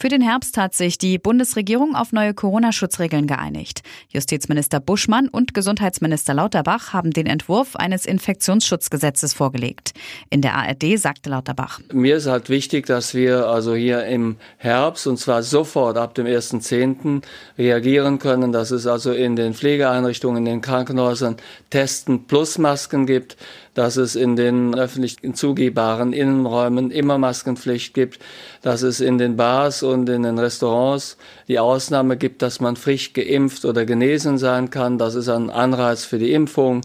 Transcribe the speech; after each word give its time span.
Für 0.00 0.08
den 0.08 0.22
Herbst 0.22 0.56
hat 0.56 0.72
sich 0.72 0.96
die 0.96 1.18
Bundesregierung 1.18 1.94
auf 1.94 2.10
neue 2.12 2.32
Corona-Schutzregeln 2.32 3.26
geeinigt. 3.26 3.82
Justizminister 4.08 4.80
Buschmann 4.80 5.28
und 5.28 5.52
Gesundheitsminister 5.52 6.32
Lauterbach 6.32 6.94
haben 6.94 7.10
den 7.10 7.26
Entwurf 7.26 7.76
eines 7.76 8.06
Infektionsschutzgesetzes 8.06 9.34
vorgelegt. 9.34 9.92
In 10.30 10.40
der 10.40 10.54
ARD 10.54 10.98
sagte 10.98 11.28
Lauterbach. 11.28 11.80
Mir 11.92 12.16
ist 12.16 12.26
halt 12.26 12.48
wichtig, 12.48 12.86
dass 12.86 13.12
wir 13.12 13.48
also 13.48 13.74
hier 13.74 14.06
im 14.06 14.36
Herbst 14.56 15.06
und 15.06 15.18
zwar 15.18 15.42
sofort 15.42 15.98
ab 15.98 16.14
dem 16.14 16.24
1.10. 16.24 17.20
reagieren 17.58 18.18
können, 18.18 18.52
dass 18.52 18.70
es 18.70 18.86
also 18.86 19.12
in 19.12 19.36
den 19.36 19.52
Pflegeeinrichtungen, 19.52 20.46
in 20.46 20.50
den 20.50 20.60
Krankenhäusern 20.62 21.36
Testen 21.68 22.24
plus 22.24 22.56
Masken 22.56 23.04
gibt, 23.04 23.36
dass 23.74 23.96
es 23.96 24.16
in 24.16 24.36
den 24.36 24.74
öffentlich 24.74 25.18
zugehbaren 25.34 26.12
Innenräumen 26.12 26.90
immer 26.90 27.18
Maskenpflicht 27.18 27.94
gibt, 27.94 28.18
dass 28.62 28.82
es 28.82 29.00
in 29.00 29.18
den 29.18 29.36
Bars 29.36 29.82
und 29.90 30.08
in 30.08 30.22
den 30.22 30.38
Restaurants 30.38 31.16
die 31.48 31.58
Ausnahme 31.58 32.16
gibt, 32.16 32.42
dass 32.42 32.60
man 32.60 32.76
frisch 32.76 33.12
geimpft 33.12 33.64
oder 33.64 33.84
genesen 33.84 34.38
sein 34.38 34.70
kann. 34.70 34.98
Das 34.98 35.14
ist 35.14 35.28
ein 35.28 35.50
Anreiz 35.50 36.04
für 36.04 36.18
die 36.18 36.32
Impfung. 36.32 36.82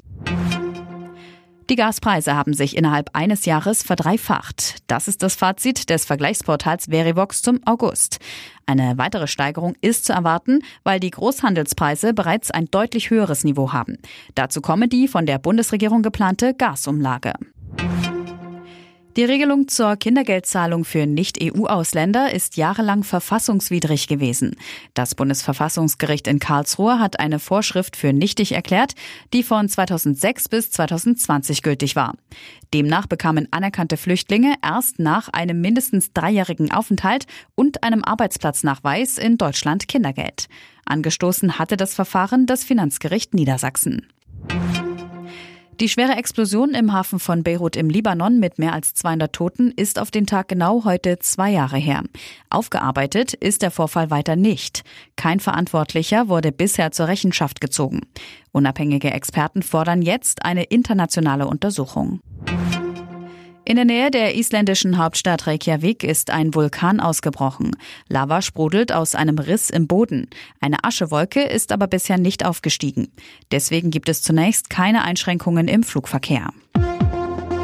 Die 1.69 1.75
Gaspreise 1.75 2.35
haben 2.35 2.53
sich 2.53 2.77
innerhalb 2.77 3.09
eines 3.13 3.45
Jahres 3.45 3.81
verdreifacht. 3.81 4.83
Das 4.85 5.07
ist 5.07 5.23
das 5.23 5.33
Fazit 5.33 5.89
des 5.89 6.05
Vergleichsportals 6.05 6.85
Verivox 6.91 7.41
zum 7.41 7.59
August. 7.65 8.19
Eine 8.67 8.99
weitere 8.99 9.25
Steigerung 9.25 9.75
ist 9.81 10.05
zu 10.05 10.13
erwarten, 10.13 10.59
weil 10.83 10.99
die 10.99 11.09
Großhandelspreise 11.09 12.13
bereits 12.13 12.51
ein 12.51 12.65
deutlich 12.69 13.09
höheres 13.09 13.43
Niveau 13.43 13.73
haben. 13.73 13.97
Dazu 14.35 14.61
komme 14.61 14.87
die 14.87 15.07
von 15.07 15.25
der 15.25 15.39
Bundesregierung 15.39 16.03
geplante 16.03 16.53
Gasumlage. 16.53 17.33
Die 19.17 19.23
Regelung 19.23 19.69
zur 19.69 19.95
Kindergeldzahlung 19.95 20.83
für 20.83 21.05
Nicht-EU-Ausländer 21.05 22.33
ist 22.33 22.57
jahrelang 22.57 23.05
verfassungswidrig 23.05 24.09
gewesen. 24.09 24.57
Das 24.93 25.15
Bundesverfassungsgericht 25.15 26.27
in 26.27 26.39
Karlsruhe 26.39 26.99
hat 26.99 27.17
eine 27.21 27.39
Vorschrift 27.39 27.95
für 27.95 28.11
nichtig 28.11 28.51
erklärt, 28.51 28.91
die 29.31 29.43
von 29.43 29.69
2006 29.69 30.49
bis 30.49 30.69
2020 30.71 31.61
gültig 31.61 31.95
war. 31.95 32.15
Demnach 32.73 33.07
bekamen 33.07 33.47
anerkannte 33.51 33.95
Flüchtlinge 33.95 34.55
erst 34.61 34.99
nach 34.99 35.29
einem 35.29 35.61
mindestens 35.61 36.11
dreijährigen 36.11 36.73
Aufenthalt 36.73 37.25
und 37.55 37.83
einem 37.83 38.03
Arbeitsplatznachweis 38.03 39.17
in 39.17 39.37
Deutschland 39.37 39.87
Kindergeld. 39.87 40.47
Angestoßen 40.83 41.57
hatte 41.57 41.77
das 41.77 41.93
Verfahren 41.93 42.47
das 42.47 42.65
Finanzgericht 42.65 43.33
Niedersachsen. 43.33 44.07
Die 45.81 45.89
schwere 45.89 46.13
Explosion 46.13 46.73
im 46.73 46.93
Hafen 46.93 47.19
von 47.19 47.43
Beirut 47.43 47.75
im 47.75 47.89
Libanon 47.89 48.39
mit 48.39 48.59
mehr 48.59 48.71
als 48.71 48.93
200 48.93 49.33
Toten 49.33 49.71
ist 49.75 49.99
auf 49.99 50.09
den 50.09 50.25
Tag 50.25 50.47
genau 50.47 50.85
heute 50.85 51.19
zwei 51.19 51.51
Jahre 51.51 51.75
her. 51.75 52.03
Aufgearbeitet 52.49 53.33
ist 53.33 53.61
der 53.61 53.71
Vorfall 53.71 54.09
weiter 54.09 54.37
nicht. 54.37 54.85
Kein 55.17 55.41
Verantwortlicher 55.41 56.29
wurde 56.29 56.53
bisher 56.53 56.93
zur 56.93 57.09
Rechenschaft 57.09 57.59
gezogen. 57.59 58.03
Unabhängige 58.53 59.11
Experten 59.11 59.63
fordern 59.63 60.01
jetzt 60.01 60.45
eine 60.45 60.63
internationale 60.63 61.45
Untersuchung. 61.45 62.21
In 63.67 63.77
der 63.77 63.85
Nähe 63.85 64.11
der 64.11 64.35
isländischen 64.35 64.99
Hauptstadt 64.99 65.47
Reykjavik 65.47 66.03
ist 66.03 66.29
ein 66.29 66.53
Vulkan 66.53 66.99
ausgebrochen. 66.99 67.75
Lava 68.07 68.43
sprudelt 68.43 68.91
aus 68.91 69.15
einem 69.15 69.39
Riss 69.39 69.71
im 69.71 69.87
Boden. 69.87 70.27
Eine 70.61 70.83
Aschewolke 70.83 71.41
ist 71.41 71.71
aber 71.71 71.87
bisher 71.87 72.19
nicht 72.19 72.45
aufgestiegen. 72.45 73.07
Deswegen 73.51 73.89
gibt 73.89 74.07
es 74.07 74.21
zunächst 74.21 74.69
keine 74.69 75.03
Einschränkungen 75.03 75.67
im 75.67 75.81
Flugverkehr. 75.81 76.49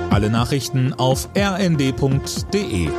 Alle 0.10 0.32
Nachrichten 0.32 0.92
auf 0.94 1.30
rnd.de 1.38 2.90